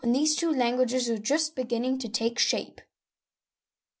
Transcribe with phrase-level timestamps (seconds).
[0.03, 2.81] when those two languages were just beginning to take shape.